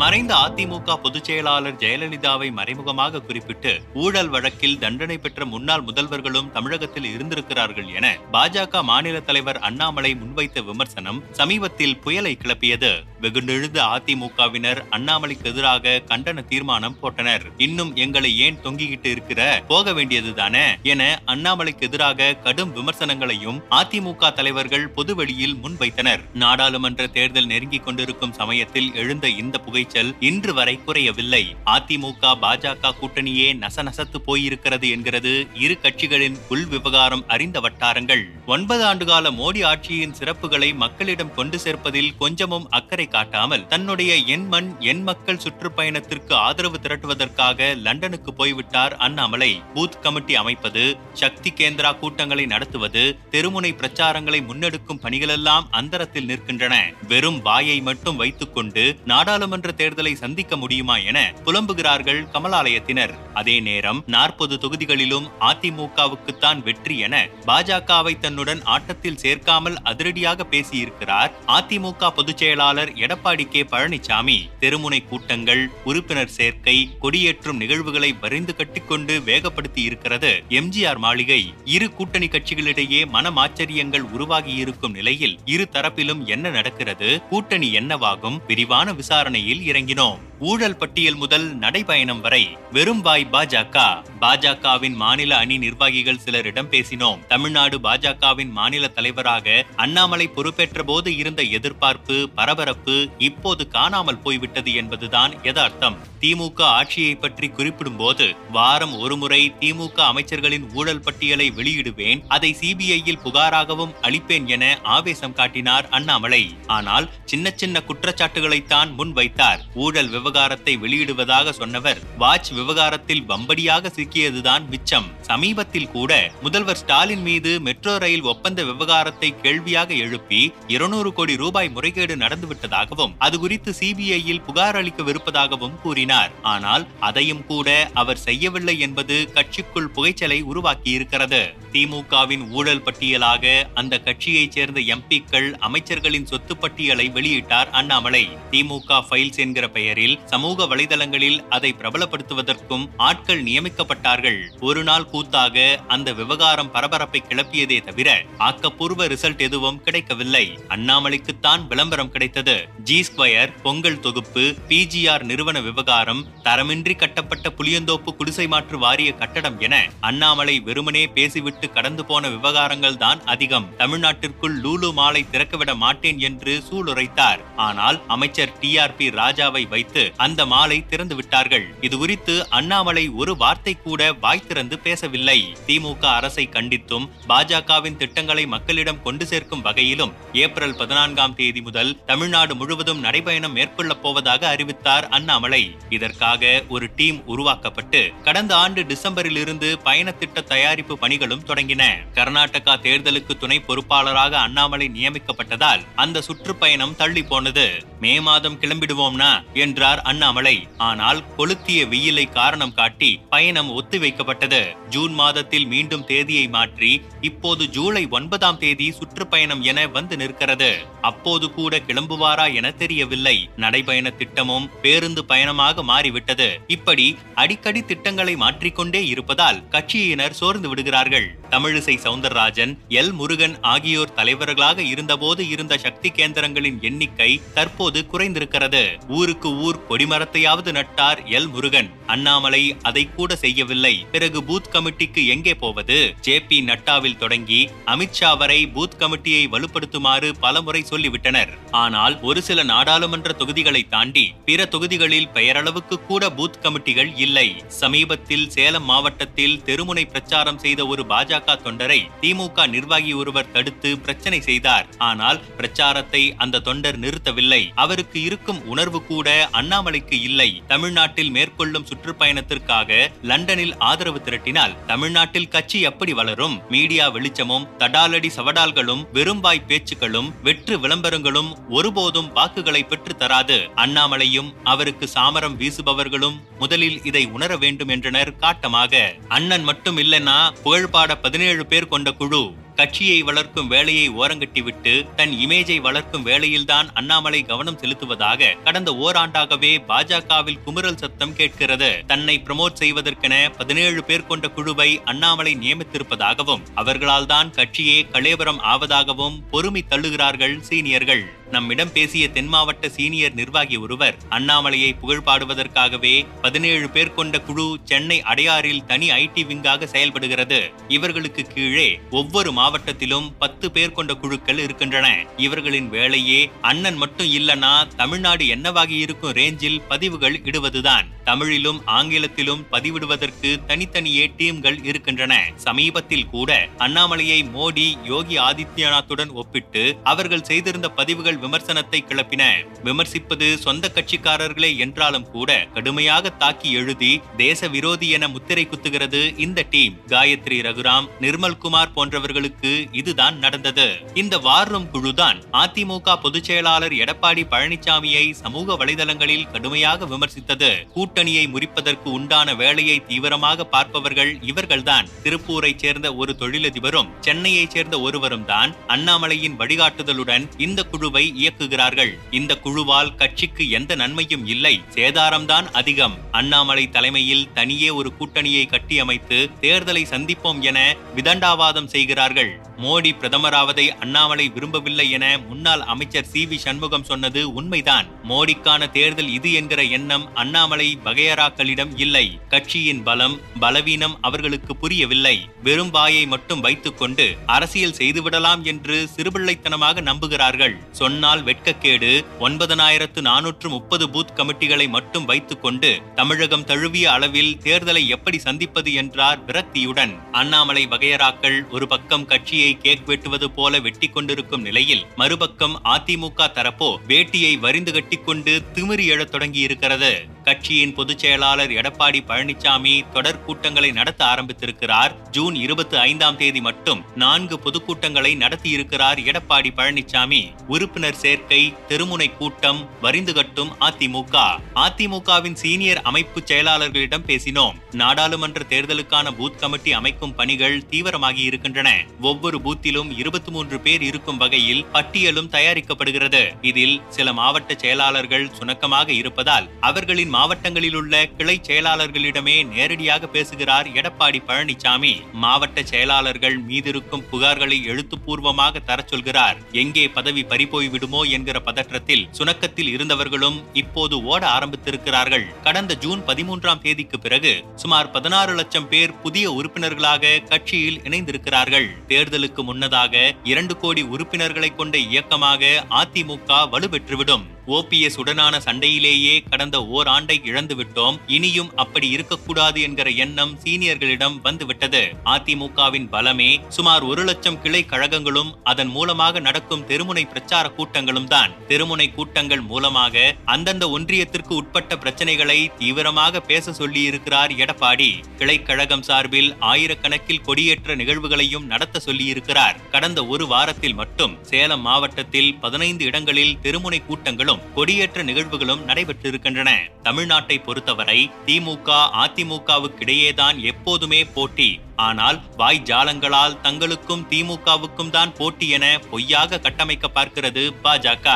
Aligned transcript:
மறைந்த 0.00 0.34
அதிமுக 0.34 0.94
பொதுச் 0.94 1.24
செயலாளர் 1.24 1.74
ஜெயலலிதாவை 1.74 2.52
மறைமுகமாக 2.52 3.20
குறிப்பிட்டு 3.20 3.72
ஊழல் 3.94 4.28
வழக்கில் 4.28 4.78
தண்டனை 4.78 5.18
பெற்ற 5.18 5.44
முன்னாள் 5.44 5.82
முதல்வர்களும் 5.82 6.50
தமிழகத்தில் 6.50 7.08
இருந்திருக்கிறார்கள் 7.14 7.88
என 7.94 8.18
பாஜக 8.32 8.82
மாநில 8.82 9.20
தலைவர் 9.20 9.58
அண்ணாமலை 9.58 10.12
முன்வைத்த 10.14 10.64
விமர்சனம் 10.64 11.22
சமீபத்தில் 11.30 11.98
புயலை 11.98 12.38
கிளப்பியது. 12.42 12.92
வெகுண்டெழுந்த 13.20 13.78
அதிமுகவினர் 13.96 14.80
அண்ணாமலைக்கு 14.90 15.42
எதிராக 15.42 16.02
கண்டன 16.06 16.44
தீர்மானம் 16.44 16.96
போட்டனர். 17.02 17.44
இன்னும் 17.56 17.96
எங்களை 17.96 18.38
ஏன் 18.38 18.60
தொங்கிக்கிட்டு 18.62 19.10
இருக்கிற? 19.10 19.62
போக 19.68 19.92
வேண்டியதுதானே 19.92 20.64
என 20.82 21.22
அண்ணாமலைக்கு 21.26 21.86
எதிராக 21.90 22.32
கடும் 22.34 22.74
விமர்சனங்களையும் 22.76 23.60
அதிமுக 23.70 24.32
தலைவர்கள் 24.32 24.88
பொதுவெளியில் 24.88 25.56
முன்வைத்தனர். 25.62 26.24
நாடாளுமன்ற 26.34 27.06
தேர்தல் 27.06 27.46
நெருங்கிக் 27.46 27.84
கொண்டிருக்கும் 27.84 28.32
சமயத்தில் 28.32 28.90
எழுந்த 28.94 29.28
இந்த 29.28 29.58
புகை 29.58 29.88
புகைச்சல் 29.90 30.16
இன்று 30.20 30.52
வரை 30.54 30.74
குறையவில்லை. 30.78 31.42
அதிமுக 31.66 32.32
பாஜக 32.42 32.92
கூட்டணியே 33.00 33.48
நசநசத்து 33.64 34.18
போயிருக்கிறது 34.26 34.86
என்கிறது 34.90 35.32
இரு 35.54 35.76
கட்சிகளின் 35.82 36.36
உள் 36.48 36.66
விவகாரம் 36.66 37.24
அறிந்த 37.28 37.60
வட்டாரங்கள். 37.60 38.24
ஒன்பது 38.46 38.82
ஆண்டுகால 38.90 39.32
மோடி 39.40 39.60
ஆட்சியின் 39.70 40.14
சிறப்புகளை 40.20 40.68
மக்களிடம் 40.74 41.34
கொண்டு 41.34 41.58
சேர்ப்பதில் 41.64 42.10
கொஞ்சமும் 42.18 42.66
அக்கறை 42.70 43.06
காட்டாமல் 43.08 43.66
தன்னுடைய 43.66 44.14
என் 44.34 44.46
மண் 44.48 44.70
என் 44.90 45.02
மக்கள் 45.02 45.42
சுற்றுப்பயணத்திற்கு 45.44 46.32
ஆதரவு 46.46 46.78
திரட்டுவதற்காக 46.82 47.68
லண்டனுக்கு 47.86 48.32
போய்விட்டார் 48.32 48.96
அண்ணாமலை. 48.96 49.50
பூத் 49.74 50.00
கமிட்டி 50.00 50.34
அமைப்பது 50.34 50.84
சக்தி 51.12 51.52
கேந்திரா 51.56 51.92
கூட்டங்களை 51.98 52.46
நடத்துவது 52.46 53.04
தெருமுனை 53.30 53.72
பிரச்சாரங்களை 53.74 54.40
முன்னெடுக்கும் 54.50 55.02
பணிகளெல்லாம் 55.02 55.68
அந்தரத்தில் 55.80 56.26
நிற்கின்றன. 56.26 56.74
வெறும் 57.08 57.42
வாயை 57.42 57.80
மட்டும் 57.80 58.16
வைத்துக்கொண்டு 58.16 58.84
நாடாளுமன்ற 59.04 59.68
தேர்தலை 59.80 60.14
சந்திக்க 60.22 60.56
முடியுமா 60.56 60.96
என 61.10 61.18
புலம்புகிறார்கள் 61.44 62.20
கமலாலயத்தினர். 62.34 63.14
அதே 63.34 63.56
நேரம் 63.60 64.02
நாற்பது 64.06 64.56
தொகுதிகளிலும் 64.64 65.26
அதிமுகவுக்குத்தான் 65.50 66.62
வெற்றி 66.62 66.98
என 66.98 67.28
பாஜகவை 67.46 68.14
தன்னுடன் 68.18 68.62
ஆட்டத்தில் 68.64 69.20
சேர்க்காமல் 69.22 69.78
அதிரடியாக 69.82 70.46
பேசியிருக்கிறார் 70.50 71.30
அதிமுக 71.58 72.10
பொதுச் 72.10 72.36
செயலாளர் 72.36 72.92
எடப்பாடி 73.04 73.48
கே 73.48 73.62
பழனிசாமி. 73.62 74.38
தெருமுனை 74.60 75.00
கூட்டங்கள் 75.08 75.62
உறுப்பினர் 75.84 76.34
சேர்க்கை 76.38 76.76
கொடியேற்றும் 77.02 77.60
நிகழ்வுகளை 77.62 78.12
வரிந்து 78.20 78.56
கட்டிக்கொண்டு 78.56 79.18
வேகப்படுத்தி 79.26 79.82
இருக்கிறது 79.88 80.32
எம்ஜிஆர் 80.48 80.98
மாளிகை. 80.98 81.40
இரு 81.64 81.88
கூட்டணி 81.94 82.26
கட்சிகளிடையே 82.26 83.00
மனமாச்சரியங்கள் 83.12 84.06
உருவாகியிருக்கும் 84.16 84.96
நிலையில் 84.98 85.38
இரு 85.44 85.68
தரப்பிலும் 85.72 86.24
என்ன 86.24 86.50
நடக்கிறது? 86.50 87.08
கூட்டணி 87.30 87.68
என்னவாகும்? 87.74 88.38
விரிவான 88.46 88.92
விசாரணையில் 88.92 89.62
இறங்கினோம். 89.70 90.18
ஊழல் 90.48 90.76
பட்டியல் 90.76 91.14
முதல் 91.14 91.46
நடைபயணம் 91.58 92.20
வரை 92.20 92.44
வெறும் 92.72 93.00
வாய் 93.00 93.26
பாஜக 93.32 93.78
பாஜகவின் 94.20 94.94
மாநில 94.94 95.36
அணி 95.36 95.56
நிர்வாகிகள் 95.58 96.20
சிலரிடம் 96.24 96.70
பேசினோம். 96.70 97.20
தமிழ்நாடு 97.28 97.78
பாஜகவின் 97.78 98.52
மாநில 98.58 98.88
தலைவராக 98.88 99.64
அண்ணாமலை 99.76 100.26
பொறுப்பேற்ற 100.28 100.82
போது 100.82 101.16
இருந்த 101.16 101.42
எதிர்பார்ப்பு 101.42 102.28
பரபரப்பு 102.34 103.08
இப்போது 103.18 103.68
காணாமல் 103.68 104.18
போய்விட்டது 104.18 104.72
என்பதுதான் 104.74 105.34
யதார்த்தம். 105.42 105.98
திமுக 106.20 106.60
ஆட்சியை 106.62 107.14
பற்றி 107.14 107.48
குறிப்பிடும் 107.48 107.96
போது 107.96 108.26
வாரம் 108.52 108.98
ஒருமுறை 108.98 109.52
திமுக 109.60 109.98
அமைச்சர்களின் 110.12 110.66
ஊழல் 110.72 111.02
பட்டியலை 111.02 111.52
வெளியிடுவேன் 111.56 112.22
அதை 112.28 112.56
சிபிஐயில் 112.60 113.22
புகாராகவும் 113.24 113.94
அளிப்பேன் 114.02 114.46
என 114.46 114.78
ஆவேசம் 114.82 115.32
காட்டினார் 115.32 115.88
அண்ணாமலை. 115.88 116.42
ஆனால் 116.66 117.10
சின்ன 117.24 117.52
சின்ன 117.56 117.82
குற்றச்சாட்டுகளைத்தான் 117.88 118.90
முன்வைத்தார். 118.98 119.62
ஊழல் 119.74 120.10
விவகாரத்தை 120.30 120.76
வெளியிடுவதாக 120.76 121.50
சொன்னவர் 121.50 122.00
வாட்ச் 122.18 122.50
விவகாரத்தில் 122.50 123.22
வம்படியாக 123.28 123.90
சிக்கியதுதான் 123.96 124.64
மிச்சம். 124.68 125.08
சமீபத்தில் 125.20 125.88
கூட 125.90 126.32
முதல்வர் 126.42 126.76
ஸ்டாலின் 126.76 127.22
மீது 127.22 127.60
மெட்ரோ 127.60 127.98
ரயில் 127.98 128.22
ஒப்பந்த 128.22 128.64
விவகாரத்தை 128.64 129.34
கேள்வியாக 129.42 129.94
எழுப்பி 129.94 130.52
இருநூறு 130.66 131.12
கோடி 131.12 131.36
ரூபாய் 131.36 131.68
முறைகேடு 131.68 132.16
நடந்துவிட்டதாகவும் 132.16 133.14
அது 133.18 133.38
குறித்து 133.38 133.74
சிபிஐயில் 133.80 134.44
புகார் 134.46 134.76
அளிக்கவிருப்பதாகவும் 134.76 135.80
கூறினார். 135.82 136.30
ஆனால் 136.42 136.86
அதையும் 137.00 137.46
கூட 137.46 137.90
அவர் 137.94 138.22
செய்யவில்லை 138.26 138.78
என்பது 138.78 139.30
கட்சிக்குள் 139.34 139.92
புகைச்சலை 139.96 140.44
உருவாக்கியிருக்கிறது. 140.54 141.42
திமுகவின் 141.72 142.46
ஊழல் 142.50 142.82
பட்டியலாக 142.82 143.66
அந்த 143.74 143.98
கட்சியைச் 143.98 144.52
சேர்ந்த 144.52 144.80
எம்பிக்கள் 144.94 145.50
அமைச்சர்களின் 145.66 146.30
சொத்து 146.32 146.56
பட்டியலை 146.56 147.08
வெளியிட்டார் 147.10 147.70
அண்ணாமலை. 147.70 148.24
திமுக 148.50 149.02
ஃபைல்ஸ் 149.10 149.38
என்கிற 149.38 149.68
பெயரில் 149.68 150.19
சமூக 150.26 150.64
வலைதளங்களில் 150.64 151.48
அதை 151.48 151.74
பிரபலப்படுத்துவதற்கும் 151.78 152.88
ஆட்கள் 152.96 153.42
நியமிக்கப்பட்டார்கள். 153.42 154.50
ஒரு 154.60 154.82
நாள் 154.82 155.04
கூத்தாக 155.04 155.80
அந்த 155.86 156.12
விவகாரம் 156.12 156.70
பரபரப்பை 156.70 157.22
கிளப்பியதே 157.28 157.84
தவிர 157.84 158.22
ஆக்கப்பூர்வ 158.38 159.06
ரிசல்ட் 159.06 159.38
எதுவும் 159.38 159.82
கிடைக்கவில்லை. 159.82 160.58
அண்ணாமலைக்குத்தான் 160.68 161.66
விளம்பரம் 161.66 162.10
கிடைத்தது. 162.10 162.68
ஜி 162.84 163.04
ஸ்கொயர் 163.08 163.62
பொங்கல் 163.62 164.00
தொகுப்பு 164.00 164.54
பிஜிஆர் 164.68 165.22
நிறுவன 165.22 165.60
விவகாரம் 165.60 166.26
தரமின்றி 166.44 166.96
கட்டப்பட்ட 166.96 167.50
புளியந்தோப்பு 167.50 168.16
குடிசை 168.16 168.46
மாற்று 168.46 168.78
வாரிய 168.78 169.12
கட்டடம் 169.12 169.60
என 169.60 169.86
அண்ணாமலை 170.00 170.60
வெறுமனே 170.60 171.06
பேசிவிட்டு 171.06 171.72
கடந்து 171.72 172.04
போன 172.04 172.28
விவகாரங்கள் 172.28 172.96
தான் 172.96 173.24
அதிகம். 173.24 173.76
தமிழ்நாட்டிற்குள் 173.76 174.60
லூலு 174.60 174.92
மாலை 174.92 175.26
திறக்கவிட 175.32 175.74
மாட்டேன் 175.74 176.18
என்று 176.18 176.62
சூளுரைத்தார். 176.70 177.40
ஆனால் 177.56 178.02
அமைச்சர் 178.06 178.58
டி 178.60 178.78
ஆர் 178.78 178.96
பி 178.96 179.08
ராஜாவை 179.08 179.68
வைத்து 179.68 180.09
அந்த 180.16 180.46
மாலை 180.46 180.86
திறந்து 180.86 181.14
விட்டார்கள். 181.14 181.66
இது 181.80 181.98
குறித்து 181.98 182.48
அண்ணாமலை 182.48 183.08
ஒரு 183.08 183.36
வார்த்தை 183.36 183.76
கூட 183.84 184.12
வாய் 184.12 184.46
திறந்து 184.48 184.78
பேசவில்லை. 184.78 185.54
திமுக 185.66 186.04
அரசை 186.04 186.48
கண்டித்தும் 186.52 187.08
பாஜகவின் 187.28 187.96
திட்டங்களை 187.96 188.46
மக்களிடம் 188.46 189.02
கொண்டு 189.02 189.26
சேர்க்கும் 189.26 189.60
வகையிலும் 189.60 190.12
ஏப்ரல் 190.32 190.76
பதினான்காம் 190.76 191.34
தேதி 191.34 191.60
முதல் 191.60 192.04
தமிழ்நாடு 192.06 192.54
முழுவதும் 192.54 193.04
நடைபயணம் 193.04 193.54
மேற்கொள்ளப் 193.54 194.02
போவதாக 194.02 194.48
அறிவித்தார் 194.48 195.08
அண்ணாமலை. 195.08 195.76
இதற்காக 195.88 196.62
ஒரு 196.68 196.88
டீம் 196.96 197.26
உருவாக்கப்பட்டு 197.26 198.10
கடந்த 198.22 198.56
ஆண்டு 198.56 198.82
டிசம்பரில் 198.82 199.36
இருந்து 199.36 199.78
பயண 199.78 200.10
திட்ட 200.10 200.40
தயாரிப்பு 200.40 200.98
பணிகளும் 200.98 201.44
தொடங்கின. 201.46 201.82
கர்நாடகா 202.14 202.74
தேர்தலுக்கு 202.82 203.38
துணை 203.38 203.62
பொறுப்பாளராக 203.68 204.30
அண்ணாமலை 204.30 204.90
நியமிக்கப்பட்டதால் 204.94 205.80
அந்த 205.94 206.20
சுற்றுப்பயணம் 206.20 206.96
தள்ளி 206.96 207.22
போனது. 207.22 207.84
மே 208.00 208.20
மாதம் 208.20 208.60
கிளம்பிடுவோம்னா 208.60 209.42
என்றார் 209.54 209.99
அண்ணாமலை. 210.02 210.68
ஆனால் 210.76 211.22
கொளுத்திய 211.38 211.80
வெயிலை 211.86 212.32
காரணம் 212.32 212.74
காட்டி 212.74 213.20
பயணம் 213.30 213.70
ஒத்திவைக்கப்பட்டது. 213.78 214.62
ஜூன் 214.88 215.12
மாதத்தில் 215.12 215.66
மீண்டும் 215.66 216.04
தேதியை 216.04 216.48
மாற்றி 216.48 216.92
இப்போது 217.20 217.68
ஜூலை 217.68 218.08
ஒன்பதாம் 218.10 218.58
தேதி 218.58 218.90
சுற்றுப்பயணம் 218.90 219.62
என 219.62 219.86
வந்து 219.86 220.16
நிற்கிறது. 220.16 220.70
அப்போது 221.00 221.50
கூட 221.50 221.78
கிளம்புவாரா 221.78 222.54
என 222.54 222.70
தெரியவில்லை. 222.70 223.36
நடைபயண 223.56 224.16
திட்டமும் 224.16 224.68
பேருந்து 224.82 225.24
பயணமாக 225.24 225.82
மாறிவிட்டது. 225.82 226.48
இப்படி 226.66 227.16
அடிக்கடி 227.34 227.82
திட்டங்களை 227.82 228.36
மாற்றிக்கொண்டே 228.36 229.06
இருப்பதால் 229.06 229.62
கட்சியினர் 229.70 230.38
சோர்ந்து 230.40 230.68
விடுகிறார்கள். 230.68 231.28
தமிழிசை 231.50 231.94
சவுந்தரராஜன் 232.04 232.72
எல். 232.88 233.12
முருகன் 233.12 233.56
ஆகியோர் 233.60 234.14
தலைவர்களாக 234.14 234.82
இருந்தபோது 234.82 235.48
இருந்த 235.48 235.78
சக்தி 235.78 236.08
கேந்திரங்களின் 236.16 236.78
எண்ணிக்கை 236.80 237.30
தற்போது 237.54 238.06
குறைந்திருக்கிறது. 238.12 238.82
ஊருக்கு 239.08 239.58
ஊர் 239.58 239.79
கொடிமரத்தையாவது 239.88 240.70
நட்டார் 240.78 241.20
எல் 241.38 241.50
முருகன். 241.50 241.90
அண்ணாமலை 242.06 242.76
அதை 242.82 243.04
கூட 243.14 243.36
செய்யவில்லை. 243.36 244.06
பிறகு 244.12 244.38
பூத் 244.42 244.70
கமிட்டிக்கு 244.72 245.26
எங்கே 245.26 245.54
போவது? 245.54 245.98
ஜே 246.20 246.40
பி 246.40 246.58
நட்டாவில் 246.62 247.16
தொடங்கி 247.16 247.60
அமித்ஷா 247.86 248.38
வரை 248.38 248.66
பூத் 248.66 248.98
கமிட்டியை 248.98 249.42
வலுப்படுத்துமாறு 249.54 250.30
பலமுறை 250.40 250.84
சொல்லிவிட்டனர். 250.90 251.52
ஆனால் 251.70 252.20
ஒரு 252.20 252.42
சில 252.42 252.62
நாடாளுமன்ற 252.62 253.32
தொகுதிகளை 253.32 253.82
தாண்டி 253.88 254.34
பிற 254.44 254.64
தொகுதிகளில் 254.64 255.28
பெயரளவுக்கு 255.28 255.98
கூட 256.06 256.28
பூத் 256.28 256.60
கமிட்டிகள் 256.62 257.12
இல்லை. 257.16 257.48
சமீபத்தில் 257.66 258.48
சேலம் 258.50 258.84
மாவட்டத்தில் 258.84 259.60
தெருமுனை 259.64 260.04
பிரச்சாரம் 260.04 260.58
செய்த 260.58 260.86
ஒரு 260.86 261.02
பாஜக 261.08 261.56
தொண்டரை 261.66 262.00
திமுக 262.20 262.68
நிர்வாகி 262.68 263.12
ஒருவர் 263.12 263.50
தடுத்து 263.50 263.98
பிரச்சனை 263.98 264.40
செய்தார். 264.40 264.86
ஆனால் 264.98 265.40
பிரச்சாரத்தை 265.56 266.34
அந்த 266.36 266.58
தொண்டர் 266.58 266.98
நிறுத்தவில்லை. 267.00 267.62
அவருக்கு 267.74 268.18
இருக்கும் 268.22 268.66
உணர்வு 268.66 268.98
கூட 269.04 269.48
அண்ணாமலைக்கு 269.70 270.22
இல்லை. 270.22 270.62
தமிழ்நாட்டில் 270.68 271.30
மேற்கொள்ளும் 271.30 271.86
சுற்றுப்பயணத்திற்காக 271.86 273.08
லண்டனில் 273.22 273.76
ஆதரவு 273.78 274.20
திரட்டினால் 274.24 274.84
தமிழ்நாட்டில் 274.86 275.48
கட்சி 275.48 275.80
எப்படி 275.80 276.12
வளரும்? 276.12 276.60
மீடியா 276.68 277.08
வெளிச்சமும் 277.08 277.68
தடாலடி 277.78 278.30
சவடால்களும் 278.36 279.04
வெறும்பாய் 279.12 279.62
பேச்சுக்களும் 279.68 280.32
வெற்று 280.42 280.78
விளம்பரங்களும் 280.78 281.52
ஒருபோதும் 281.68 282.32
வாக்குகளை 282.32 282.82
பெற்று 282.82 283.16
தராது. 283.16 283.68
அண்ணாமலையும் 283.76 284.52
அவருக்கு 284.64 285.08
சாமரம் 285.14 285.56
வீசுபவர்களும் 285.56 286.40
முதலில் 286.58 287.04
இதை 287.04 287.26
உணர 287.26 287.56
வேண்டும் 287.56 287.88
என்றனர் 287.88 288.34
காட்டமாக. 288.40 289.12
அண்ணன் 289.28 289.62
மட்டும் 289.62 289.98
இல்லைன்னா 289.98 290.50
புகழ்பாட 290.64 291.14
பதினேழு 291.22 291.66
பேர் 291.66 291.88
கொண்ட 291.88 292.12
குழு. 292.12 292.54
கட்சியை 292.80 293.22
வளர்க்கும் 293.22 293.66
வேலையை 293.66 294.04
ஓரங்கட்டிவிட்டு 294.10 294.92
தன் 295.16 295.32
இமேஜை 295.44 295.76
வளர்க்கும் 295.80 296.24
வேலையில்தான் 296.26 296.88
அண்ணாமலை 296.94 297.40
கவனம் 297.42 297.78
செலுத்துவதாக 297.82 298.50
கடந்த 298.64 298.90
ஓராண்டாகவே 299.04 299.72
பாஜகவில் 299.88 300.62
குமுறல் 300.66 301.00
சத்தம் 301.02 301.34
கேட்கிறது. 301.34 301.90
தன்னை 302.06 302.36
பிரமோட் 302.46 302.80
செய்வதற்கென 302.82 303.34
பதினேழு 303.58 304.04
பேர் 304.04 304.28
கொண்ட 304.30 304.48
குழுவை 304.48 305.00
அண்ணாமலை 305.04 305.52
நியமித்திருப்பதாகவும் 305.64 306.64
அவர்களால் 306.74 307.26
தான் 307.26 307.50
கட்சியே 307.50 307.98
கலேபரம் 308.14 308.62
ஆவதாகவும் 308.72 309.36
பொறுமை 309.50 309.84
தள்ளுகிறார்கள் 309.90 310.56
சீனியர்கள். 310.70 311.22
நம்மிடம் 311.50 311.92
பேசிய 311.92 312.24
தென் 312.30 312.46
மாவட்ட 312.46 312.88
சீனியர் 312.88 313.32
நிர்வாகி 313.34 313.76
ஒருவர் 313.76 314.18
அண்ணாமலையை 314.30 314.90
புகழ் 315.00 315.24
பாடுவதற்காகவே 315.26 316.14
பதினேழு 316.42 316.88
பேர் 316.90 317.14
கொண்ட 317.14 317.40
குழு 317.40 317.78
சென்னை 317.84 318.18
அடையாறில் 318.32 318.84
தனி 318.90 319.10
ஐடி 319.10 319.44
விங்காக 319.50 319.88
செயல்படுகிறது. 319.94 320.60
இவர்களுக்கு 320.88 321.42
கீழே 321.54 321.88
ஒவ்வொரு 322.10 322.52
மாவட்டத்திலும் 322.70 323.28
பத்து 323.38 323.66
பேர் 323.70 323.92
கொண்ட 323.92 324.14
குழுக்கள் 324.14 324.58
இருக்கின்றன. 324.58 325.06
இவர்களின் 325.36 325.88
வேலையே 325.88 326.50
அண்ணன் 326.60 326.98
மட்டும் 327.02 327.30
இல்லனா 327.38 327.72
தமிழ்நாடு 327.96 328.44
என்னவாகி 328.44 328.96
இருக்கும் 329.04 329.32
ரேஞ்சில் 329.32 329.78
பதிவுகள் 329.88 330.36
இடுவதுதான். 330.44 331.06
தமிழிலும் 331.24 331.80
ஆங்கிலத்திலும் 331.86 332.62
பதிவிடுவதற்கு 332.72 333.50
தனித்தனியே 333.66 334.24
டீம்கள் 334.38 334.78
இருக்கின்றன. 334.84 335.34
சமீபத்தில் 335.56 336.28
கூட 336.28 336.68
அண்ணாமலையை 336.78 337.40
மோடி 337.56 337.88
யோகி 338.04 338.38
ஆதித்யநாத்துடன் 338.38 339.32
ஒப்பிட்டு 339.32 339.96
அவர்கள் 340.04 340.46
செய்திருந்த 340.50 340.90
பதிவுகள் 340.90 341.38
விமர்சனத்தை 341.38 342.02
கிளப்பின. 342.02 342.42
விமர்சிப்பது 342.84 343.54
சொந்த 343.66 343.90
கட்சிக்காரர்களே 343.94 344.76
என்றாலும் 344.76 345.28
கூட 345.30 345.50
கடுமையாக 345.74 346.30
தாக்கி 346.30 346.70
எழுதி 346.72 347.12
தேச 347.36 347.68
விரோதி 347.68 348.10
என 348.10 348.28
முத்திரை 348.28 348.66
குத்துகிறது 348.66 349.38
இந்த 349.38 349.66
டீம். 349.70 349.98
காயத்ரி 350.06 350.58
ரகுராம் 350.68 351.08
நிர்மல்குமார் 351.20 351.94
போன்றவர்களுக்கு 351.94 352.59
இதுதான் 352.92 353.38
நடந்தது. 353.38 353.96
இந்த 354.14 354.38
வார் 354.38 354.68
ரூம் 354.68 354.88
குழுதான் 354.92 355.42
அதிமுக 355.52 356.16
பொதுச் 356.22 356.44
செயலாளர் 356.44 356.92
எடப்பாடி 356.92 357.44
பழனிசாமியை 357.50 358.30
சமூக 358.30 358.84
வலைதளங்களில் 358.84 359.50
கடுமையாக 359.50 360.06
விமர்சித்தது. 360.06 360.70
கூட்டணியை 360.94 361.44
முறிப்பதற்கு 361.50 362.04
உண்டான 362.04 362.54
வேலையை 362.54 363.04
தீவிரமாக 363.06 363.64
பார்ப்பவர்கள் 363.64 364.36
இவர்கள்தான். 364.36 365.08
திருப்பூரைச் 365.22 365.78
சேர்ந்த 365.78 366.14
ஒரு 366.14 366.36
தொழிலதிபரும் 366.38 367.08
சென்னையைச் 367.20 367.70
சேர்ந்த 367.70 368.00
ஒருவரும் 368.00 368.44
தான் 368.44 368.74
அண்ணாமலையின் 368.88 369.56
வழிகாட்டுதலுடன் 369.58 370.48
இந்த 370.56 370.82
குழுவை 370.82 371.32
இயக்குகிறார்கள். 371.40 372.12
இந்த 372.30 372.58
குழுவால் 372.64 373.14
கட்சிக்கு 373.14 373.70
எந்த 373.70 373.94
நன்மையும் 373.94 374.46
இல்லை. 374.46 374.80
சேதாரம்தான் 374.94 375.70
அதிகம். 375.70 376.18
அண்ணாமலை 376.30 376.88
தலைமையில் 376.88 377.52
தனியே 377.52 377.90
ஒரு 377.90 378.12
கூட்டணியை 378.18 378.64
கட்டியமைத்து 378.66 379.50
தேர்தலை 379.60 380.04
சந்திப்போம் 380.10 380.60
என 380.60 380.96
விதண்டாவாதம் 381.16 381.86
செய்கிறார்கள் 381.86 382.39
மோடி 382.82 383.10
பிரதமராவதை 383.20 383.88
அண்ணாமலை 383.88 384.48
விரும்பவில்லை 384.48 385.10
என 385.10 385.38
முன்னாள் 385.38 385.80
அமைச்சர் 385.80 386.24
சி 386.24 386.46
வி 386.46 386.56
சண்முகம் 386.56 387.04
சொன்னது 387.04 387.52
உண்மைதான். 387.52 388.06
மோடிக்கான 388.28 388.90
தேர்தல் 388.90 389.32
இது 389.32 389.52
என்கிற 389.52 389.82
எண்ணம் 389.82 390.34
அண்ணாமலை 390.34 390.98
வகையராக்களிடம் 391.04 391.92
இல்லை. 391.96 392.38
கட்சியின் 392.48 393.02
பலம் 393.02 393.40
பலவீனம் 393.60 394.18
அவர்களுக்கு 394.20 394.76
புரியவில்லை. 394.76 395.48
வெறும் 395.62 395.90
வாயை 395.90 396.26
மட்டும் 396.26 396.60
வைத்துக்கொண்டு 396.60 397.36
அரசியல் 397.46 397.96
செய்துவிடலாம் 397.98 398.62
என்று 398.62 399.08
சிறுபிள்ளைத்தனமாக 399.16 400.02
நம்புகிறார்கள். 400.02 400.76
சொன்னால் 400.92 401.42
வெட்கக்கேடு 401.42 402.24
ஒன்பதனாயிரத்து 402.40 403.20
நானூற்று 403.20 403.68
முப்பது 403.68 404.08
பூத் 404.08 404.34
கமிட்டிகளை 404.36 404.88
மட்டும் 404.88 405.24
வைத்துக்கொண்டு 405.24 406.00
தமிழகம் 406.14 406.64
தழுவிய 406.64 407.12
அளவில் 407.12 407.58
தேர்தலை 407.62 408.06
எப்படி 408.06 408.38
சந்திப்பது 408.38 408.92
என்றார் 408.92 409.44
விரக்தியுடன். 409.44 410.32
அண்ணாமலை 410.32 410.86
வகையராக்கள் 410.86 411.68
ஒரு 411.68 411.88
பக்கம் 411.88 412.28
கட்சியை 412.30 412.78
கேக் 412.78 413.06
வெட்டுவது 413.06 413.50
போல 413.50 413.80
வெட்டி 413.80 414.08
கொண்டிருக்கும் 414.08 414.62
நிலையில் 414.62 415.06
மறுபக்கம் 415.16 415.80
அதிமுக 415.84 416.46
தரப்போ 416.50 416.96
வேட்டியை 417.08 417.58
வரிந்து 417.58 417.92
கட்டிக்கொண்டு 417.92 418.62
திமிரி 418.74 419.06
எழத் 419.06 419.30
தொடங்கி 419.30 419.58
இருக்கிறது. 419.58 420.24
கட்சியின் 420.44 420.94
பொதுச் 420.94 421.18
செயலாளர் 421.18 421.70
எடப்பாடி 421.70 422.20
பழனிசாமி 422.28 423.10
தொடர் 423.10 423.44
கூட்டங்களை 423.44 423.90
நடத்த 423.92 424.24
ஆரம்பித்திருக்கிறார். 424.24 425.28
ஜூன் 425.30 425.54
இருபத்தி 425.54 425.96
ஐந்தாம் 425.96 426.36
தேதி 426.36 426.60
மட்டும் 426.60 427.04
நான்கு 427.14 427.60
பொதுக்கூட்டங்களை 427.64 428.36
நடத்தியிருக்கிறார் 428.36 429.18
எடப்பாடி 429.20 429.70
பழனிசாமி. 429.76 430.66
உறுப்பினர் 430.66 431.14
சேர்க்கை 431.14 431.74
தெருமுனை 431.88 432.36
கூட்டம் 432.36 432.88
வரிந்து 433.00 433.34
கட்டும் 433.34 433.72
அதிமுக. 433.80 434.60
அதிமுகவின் 434.74 435.52
சீனியர் 435.52 436.02
அமைப்பு 436.02 436.40
செயலாளர்களிடம் 436.40 437.26
பேசினோம். 437.26 437.74
நாடாளுமன்ற 437.92 438.62
தேர்தலுக்கான 438.68 439.30
பூத் 439.38 439.58
கமிட்டி 439.58 439.92
அமைக்கும் 439.92 440.34
பணிகள் 440.34 440.82
தீவிரமாகி 440.90 441.42
இருக்கின்றன. 441.44 442.04
ஒவ்வொரு 442.20 442.60
பூத்திலும் 442.64 443.18
இருபத்தி 443.18 443.50
மூன்று 443.50 443.80
பேர் 443.80 444.02
இருக்கும் 444.02 444.36
வகையில் 444.36 444.84
பட்டியலும் 444.92 445.50
தயாரிக்கப்படுகிறது. 445.50 446.42
இதில் 446.60 447.00
சில 447.08 447.32
மாவட்ட 447.32 447.74
செயலாளர்கள் 447.76 448.50
சுணக்கமாக 448.58 449.08
இருப்பதால் 449.08 449.68
அவர்களின் 449.80 450.28
மாவட்டங்களில் 450.28 450.94
உள்ள 450.94 451.26
கிளை 451.26 451.60
செயலாளர்களிடமே 451.68 452.66
நேரடியாக 452.66 453.26
பேசுகிறார் 453.26 453.88
எடப்பாடி 453.88 454.40
பழனிசாமி. 454.46 455.14
மாவட்ட 455.32 455.82
செயலாளர்கள் 455.82 456.58
மீதிருக்கும் 456.62 457.24
புகார்களை 457.32 457.84
எழுத்துப்பூர்வமாக 457.84 458.78
தரச் 458.78 459.08
சொல்கிறார். 459.08 459.56
எங்கே 459.72 460.08
பதவி 460.08 460.42
பறிபோய் 460.42 460.88
விடுமோ 460.88 461.22
என்கிற 461.22 461.62
பதற்றத்தில் 461.64 462.26
சுணக்கத்தில் 462.38 462.90
இருந்தவர்களும் 462.96 463.58
இப்போது 463.72 464.24
ஓட 464.24 464.58
ஆரம்பித்திருக்கிறார்கள். 464.58 465.46
கடந்த 465.62 465.94
ஜூன் 465.94 466.22
பதிமூன்றாம் 466.26 466.80
தேதிக்கு 466.80 467.18
பிறகு 467.18 467.64
சுமார் 467.76 468.10
பதினாறு 468.10 468.54
லட்சம் 468.54 468.88
பேர் 468.88 469.14
புதிய 469.14 469.52
உறுப்பினர்களாக 469.52 470.38
கட்சியில் 470.38 471.00
இணைந்திருக்கிறார்கள். 471.02 471.88
தேர்தலுக்கு 472.10 472.62
முன்னதாக 472.64 473.14
இரண்டு 473.44 473.76
கோடி 473.76 474.02
உறுப்பினர்களை 474.08 474.70
கொண்ட 474.74 474.96
இயக்கமாக 475.10 475.72
அதிமுக 476.00 476.60
வலுப்பெற்றுவிடும் 476.70 477.46
ஓபிஎஸ் 477.76 478.18
உடனான 478.22 478.54
சண்டையிலேயே 478.66 479.34
கடந்த 479.50 479.76
ஓராண்டை 479.96 480.36
இழந்து 480.50 480.74
விட்டோம். 480.74 481.18
இனியும் 481.36 481.70
அப்படி 481.76 482.08
இருக்கக்கூடாது 482.16 482.78
என்கிற 482.86 483.08
எண்ணம் 483.24 483.52
சீனியர்களிடம் 483.64 484.36
வந்துவிட்டது. 484.46 485.02
அதிமுகவின் 485.34 486.08
பலமே 486.14 486.50
சுமார் 486.68 487.04
ஒரு 487.10 487.24
லட்சம் 487.24 487.60
கிளை 487.62 487.82
கழகங்களும் 487.92 488.50
அதன் 488.64 488.92
மூலமாக 488.96 489.40
நடக்கும் 489.40 489.84
தெருமுனை 489.90 490.24
பிரச்சார 490.32 490.68
கூட்டங்களும் 490.70 491.28
தான். 491.34 491.52
தெருமுனை 491.68 492.06
கூட்டங்கள் 492.14 492.64
மூலமாக 492.72 493.34
அந்தந்த 493.44 493.84
ஒன்றியத்திற்கு 493.98 494.52
உட்பட்ட 494.60 494.98
பிரச்சனைகளை 495.04 495.58
தீவிரமாக 495.78 496.40
பேச 496.40 496.74
சொல்லியிருக்கிறார் 496.80 497.54
எடப்பாடி. 497.62 498.10
கிளை 498.38 498.56
கழகம் 498.62 499.06
சார்பில் 499.08 499.50
ஆயிரக்கணக்கில் 499.72 500.44
கொடியேற்ற 500.48 500.96
நிகழ்வுகளையும் 501.02 501.68
நடத்த 501.72 502.00
சொல்லியிருக்கிறார். 502.06 502.76
கடந்த 502.90 503.26
ஒரு 503.26 503.46
வாரத்தில் 503.46 503.98
மட்டும் 504.00 504.36
சேலம் 504.42 504.84
மாவட்டத்தில் 504.88 505.54
பதினைந்து 505.64 506.04
இடங்களில் 506.04 506.56
தெருமுனை 506.62 507.00
கூட்டங்களும் 507.06 507.59
கொடியேற்ற 507.74 508.24
நிகழ்வுகளும் 508.24 508.86
நடைபெற்றிருக்கின்றன. 508.86 509.70
தமிழ்நாட்டை 510.04 510.62
பொறுத்தவரை 510.62 511.30
திமுக 511.46 512.08
அதிமுகவுக்கிடையேதான் 512.24 513.56
எப்போதுமே 513.56 514.24
போட்டி 514.24 514.80
ஆனால் 515.06 515.38
வாய் 515.60 515.84
ஜாலங்களால் 515.90 516.58
தங்களுக்கும் 516.66 517.26
திமுகவுக்கும் 517.30 518.12
தான் 518.16 518.34
போட்டி 518.38 518.68
என 518.78 518.86
பொய்யாக 519.10 519.60
கட்டமைக்க 519.66 520.08
பார்க்கிறது 520.16 520.64
பாஜக. 520.84 521.28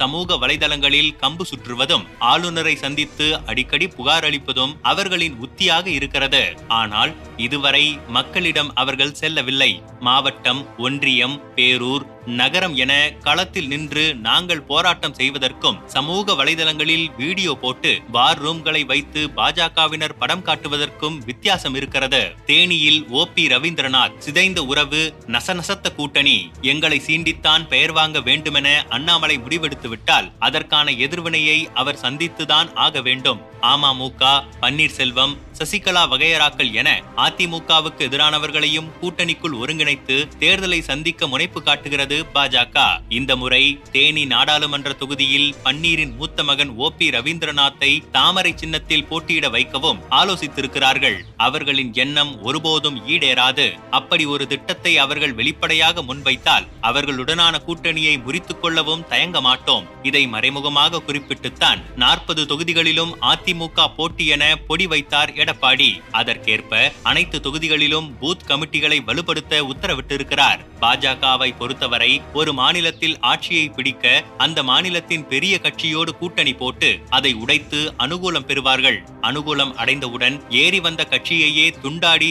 சமூக 0.00 0.36
வலைதளங்களில் 0.42 1.10
கம்பு 1.22 1.44
சுற்றுவதும் 1.48 2.04
ஆளுநரை 2.30 2.72
சந்தித்து 2.82 3.26
அடிக்கடி 3.50 3.86
புகார் 3.96 4.26
அளிப்பதும் 4.28 4.72
அவர்களின் 4.90 5.36
உத்தியாக 5.46 5.86
இருக்கிறது. 5.96 6.42
ஆனால் 6.80 7.12
இதுவரை 7.46 7.84
மக்களிடம் 8.16 8.70
அவர்கள் 8.82 9.18
செல்லவில்லை. 9.20 9.70
மாவட்டம் 10.06 10.62
ஒன்றியம் 10.86 11.36
பேரூர் 11.56 12.06
நகரம் 12.38 12.74
என 12.82 12.92
களத்தில் 13.26 13.68
நின்று 13.72 14.04
நாங்கள் 14.26 14.64
போராட்டம் 14.70 15.16
செய்வதற்கும் 15.20 15.78
சமூக 15.94 16.34
வலைதளங்களில் 16.40 17.06
வீடியோ 17.20 17.52
போட்டு 17.62 17.92
பார் 18.16 18.40
ரூம்களை 18.44 18.82
வைத்து 18.92 19.22
பாஜகவினர் 19.38 20.18
படம் 20.22 20.44
காட்டுவதற்கும் 20.48 21.18
வித்தியாசம் 21.28 21.76
இருக்கிறது. 21.80 22.22
தேனியில் 22.50 23.00
ஓ 23.12 23.24
பி 23.34 23.46
ரவீந்திரநாத் 23.46 24.18
சிதைந்த 24.18 24.64
உறவு 24.64 25.14
நசநசத்த 25.26 25.94
கூட்டணி 25.94 26.50
எங்களை 26.60 27.02
சீண்டித்தான் 27.06 27.66
பெயர் 27.68 27.92
வாங்க 27.92 28.20
வேண்டுமென 28.20 28.86
அண்ணாமலை 28.88 29.38
முடிவெடுத்து 29.38 29.88
விட்டால் 29.88 30.32
அதற்கான 30.38 30.90
எதிர்வினையை 30.90 31.68
அவர் 31.74 31.98
சந்தித்துதான் 32.02 32.74
ஆக 32.74 33.00
வேண்டும். 33.00 33.40
அமமுக 33.62 34.44
பன்னீர்செல்வம் 34.60 35.36
சசிகலா 35.58 36.04
வகையராக்கள் 36.12 36.72
என 36.72 37.02
அதிமுகவுக்கு 37.16 38.02
எதிரானவர்களையும் 38.06 38.88
கூட்டணிக்குள் 39.02 39.58
ஒருங்கிணைத்து 39.58 40.28
தேர்தலை 40.38 40.80
சந்திக்க 40.80 41.26
முனைப்பு 41.26 41.62
காட்டுகிறது 41.62 42.24
பாஜக. 42.34 43.02
இந்த 43.08 43.36
முறை 43.36 43.78
தேனி 43.92 44.24
நாடாளுமன்ற 44.24 44.92
தொகுதியில் 44.92 45.54
பன்னீரின் 45.64 46.16
மூத்த 46.16 46.42
மகன் 46.42 46.68
ஓ 46.68 46.90
பி 46.98 47.08
ரவீந்திரநாத்தை 47.08 48.10
தாமரை 48.12 48.52
சின்னத்தில் 48.56 49.06
போட்டியிட 49.06 49.48
வைக்கவும் 49.48 50.02
ஆலோசித்திருக்கிறார்கள். 50.10 51.18
அவர்களின் 51.36 51.92
எண்ணம் 51.94 52.42
ஒருபோதும் 52.42 53.00
ஈடேறாது. 53.08 53.66
அப்படி 53.90 54.24
ஒரு 54.24 54.46
திட்டத்தை 54.46 54.98
அவர்கள் 54.98 55.32
வெளிப்படையாக 55.32 56.02
முன்வைத்தால் 56.02 56.66
அவர்களுடனான 56.82 57.54
கூட்டணியை 57.66 58.22
முறித்துக் 58.22 58.60
கொள்ளவும் 58.60 59.08
தயங்க 59.08 59.40
மாட்டோம். 59.40 59.86
இதை 60.02 60.26
மறைமுகமாக 60.26 61.02
குறிப்பிட்டுத்தான் 61.06 61.82
நாற்பது 61.96 62.44
தொகுதிகளிலும் 62.44 63.12
அதிமுக 63.20 63.86
போட்டி 63.96 64.26
என 64.26 64.56
பொடி 64.56 64.86
வைத்தார் 64.86 65.32
எடப்பாடி. 65.32 66.02
அதற்கேற்ப 66.10 66.92
அனைத்து 67.02 67.40
தொகுதிகளிலும் 67.42 68.10
பூத் 68.20 68.46
கமிட்டிகளை 68.46 68.98
வலுப்படுத்த 69.06 69.70
உத்தரவிட்டிருக்கிறார். 69.72 70.60
பாஜகவை 70.80 71.54
பொறுத்தவரை 71.58 72.20
ஒரு 72.32 72.52
மாநிலத்தில் 72.52 73.20
ஆட்சியை 73.20 73.68
பிடிக்க 73.68 74.24
அந்த 74.38 74.62
மாநிலத்தின் 74.62 75.28
பெரிய 75.28 75.58
கட்சியோடு 75.62 76.18
கூட்டணி 76.18 76.52
போட்டு 76.52 77.00
அதை 77.10 77.32
உடைத்து 77.32 77.92
அனுகூலம் 77.98 78.46
பெறுவார்கள். 78.46 78.98
அனுகூலம் 79.22 79.74
அடைந்தவுடன் 79.74 80.50
ஏறி 80.50 80.80
வந்த 80.80 81.06
கட்சியையே 81.10 81.66
துண்டாடி 81.82 82.30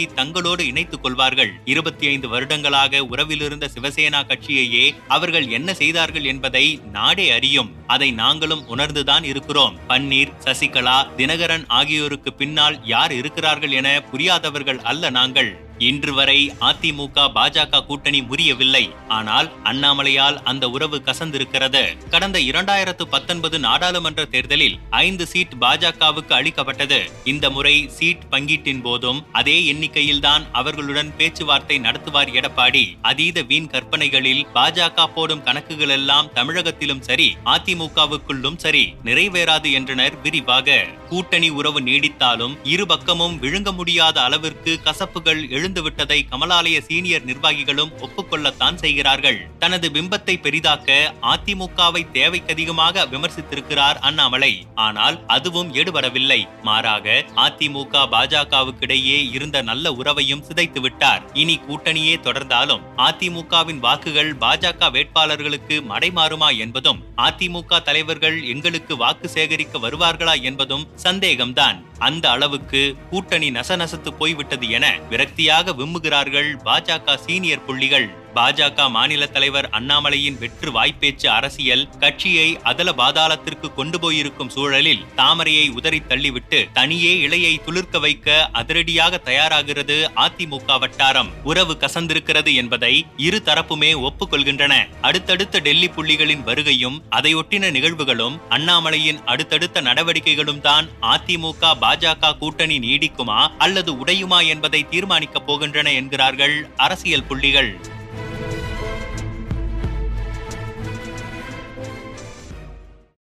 தங்களோடு 0.51 0.59
இணைத்துக் 0.59 1.03
கொள்வார்கள். 1.03 1.51
இருபத்தி 1.65 2.07
ஐந்து 2.07 2.29
வருடங்களாக 2.29 2.97
உறவிலிருந்த 2.97 3.67
சிவசேனா 3.75 4.21
கட்சியையே 4.23 4.95
அவர்கள் 5.07 5.47
என்ன 5.47 5.73
செய்தார்கள் 5.73 6.23
என்பதை 6.23 6.81
நாடே 6.91 7.29
அறியும். 7.29 7.71
அதை 7.87 8.11
நாங்களும் 8.11 8.77
உணர்ந்துதான் 8.77 9.23
இருக்கிறோம். 9.23 9.79
பன்னீர் 9.87 10.31
சசிகலா 10.43 11.07
தினகரன் 11.17 11.63
ஆகியோருக்கு 11.67 12.33
பின்னால் 12.33 12.85
யார் 12.85 13.11
இருக்கிறார்கள் 13.11 13.71
என 13.71 14.03
புரியாதவர்கள் 14.11 14.79
அல்ல 14.81 15.09
நாங்கள். 15.09 15.69
இன்று 15.89 16.13
வரை 16.13 16.39
அதிமுக 16.69 17.23
பாஜக 17.35 17.79
கூட்டணி 17.85 18.19
முறியவில்லை. 18.21 18.83
ஆனால் 19.17 19.47
அண்ணாமலையால் 19.63 20.37
அந்த 20.43 20.65
உறவு 20.69 20.97
கசந்திருக்கிறது. 21.05 21.83
கடந்த 22.13 22.37
இரண்டாயிரத்து 22.49 23.05
பத்தொன்பது 23.13 23.59
நாடாளுமன்ற 23.59 24.25
தேர்தலில் 24.25 24.77
ஐந்து 25.05 25.25
சீட் 25.31 25.55
பாஜகவுக்கு 25.63 26.33
அளிக்கப்பட்டது. 26.39 26.99
இந்த 27.23 27.45
முறை 27.49 27.75
சீட் 27.97 28.27
பங்கீட்டின் 28.31 28.83
போதும் 28.87 29.21
அதே 29.31 29.57
எண்ணிக்கையில்தான் 29.71 30.45
அவர்களுடன் 30.51 31.11
பேச்சுவார்த்தை 31.17 31.77
நடத்துவார் 31.87 32.33
எடப்பாடி. 32.39 32.85
அதீத 33.11 33.41
வீண் 33.51 33.71
கற்பனைகளில் 33.73 34.43
பாஜக 34.53 35.07
போடும் 35.15 35.43
கணக்குகள் 35.43 35.95
எல்லாம் 35.97 36.31
தமிழகத்திலும் 36.33 37.03
சரி 37.09 37.29
அதிமுகவுக்குள்ளும் 37.55 38.61
சரி 38.65 38.85
நிறைவேறாது 39.03 39.71
என்றனர் 39.79 40.17
விரிவாக. 40.21 40.69
கூட்டணி 41.09 41.49
உறவு 41.59 41.79
நீடித்தாலும் 41.81 42.53
இரு 42.73 42.85
பக்கமும் 42.91 43.35
விழுங்க 43.41 43.69
முடியாத 43.79 44.17
அளவிற்கு 44.21 44.73
கசப்புகள் 44.85 45.41
எழுந்துவிட்டதை 45.71 46.17
கமலாலய 46.31 46.77
சீனியர் 46.87 47.25
நிர்வாகிகளும் 47.27 47.91
ஒப்புக்கொள்ளத்தான் 48.05 48.79
செய்கிறார்கள். 48.81 49.37
தனது 49.63 49.87
பிம்பத்தை 49.95 50.35
பெரிதாக்க 50.45 50.89
அதிமுகவை 51.33 52.01
தேவைக்கதிகமாக 52.15 53.05
விமர்சித்திருக்கிறார் 53.13 53.99
அண்ணாமலை. 54.07 54.51
ஆனால் 54.85 55.17
அதுவும் 55.35 55.69
எடுபடவில்லை 55.79 56.39
மாறாக 56.67 57.15
அதிமுக 57.45 58.03
பாஜகவுக்கிடையே 58.15 59.19
இருந்த 59.37 59.57
நல்ல 59.69 59.93
உறவையும் 59.99 60.43
சிதைத்து 60.47 60.81
விட்டார் 60.85 61.23
இனி 61.43 61.55
கூட்டணியே 61.67 62.15
தொடர்ந்தாலும் 62.27 62.83
அதிமுகவின் 63.07 63.81
வாக்குகள் 63.85 64.31
பாஜக 64.43 64.89
வேட்பாளர்களுக்கு 64.97 65.77
மடைமாறுமா 65.93 66.51
என்பதும் 66.65 67.01
அதிமுக 67.27 67.81
தலைவர்கள் 67.89 68.37
எங்களுக்கு 68.55 68.93
வாக்கு 69.03 69.29
சேகரிக்க 69.37 69.79
வருவார்களா 69.85 70.35
என்பதும் 70.51 70.87
சந்தேகம்தான். 71.05 71.79
அந்த 72.07 72.25
அளவுக்கு 72.35 72.79
கூட்டணி 73.09 73.47
நசநசத்து 73.57 74.11
போய்விட்டது 74.19 74.67
என 74.77 74.85
விரக்தியாக 75.09 75.59
விம்முகிறார்கள் 75.69 76.55
பாஜக 76.65 77.15
சீனியர் 77.15 77.65
புள்ளிகள். 77.65 78.20
பாஜக 78.35 78.89
மாநில 78.89 79.27
தலைவர் 79.27 79.69
அண்ணாமலையின் 79.69 80.37
வெற்று 80.37 80.71
வாய்ப்பேச்சு 80.71 81.29
அரசியல் 81.29 81.87
கட்சியை 81.99 82.59
அதல 82.63 82.91
பாதாளத்திற்கு 82.91 83.73
கொண்டு 83.73 83.99
போயிருக்கும் 83.99 84.49
சூழலில் 84.49 85.05
தாமரையை 85.15 85.69
உதறி 85.69 85.99
தள்ளிவிட்டு 85.99 86.59
தனியே 86.73 87.27
இலையை 87.27 87.63
துளிர்க்க 87.63 87.99
வைக்க 87.99 88.49
அதிரடியாக 88.51 89.21
தயாராகிறது 89.25 90.09
அதிமுக 90.15 90.79
வட்டாரம். 90.79 91.29
உறவு 91.43 91.77
கசந்திருக்கிறது 91.79 92.53
என்பதை 92.53 93.05
இரு 93.17 93.41
தரப்புமே 93.45 93.91
ஒப்புக்கொள்கின்றன. 94.01 94.73
அடுத்தடுத்த 95.01 95.59
டெல்லி 95.59 95.87
புள்ளிகளின் 95.87 96.43
வருகையும் 96.43 96.99
அதையொட்டின 97.09 97.71
நிகழ்வுகளும் 97.71 98.37
அண்ணாமலையின் 98.49 99.23
அடுத்தடுத்த 99.25 99.81
நடவடிக்கைகளும் 99.81 100.61
தான் 100.61 100.89
அதிமுக 101.01 101.73
பாஜக 101.81 102.37
கூட்டணி 102.37 102.79
நீடிக்குமா 102.79 103.39
அல்லது 103.57 103.93
உடையுமா 103.93 104.47
என்பதை 104.47 104.85
தீர்மானிக்கப் 104.91 105.47
போகின்றன 105.47 105.93
என்கிறார்கள் 105.93 106.69
அரசியல் 106.77 107.23
புள்ளிகள். 107.23 107.99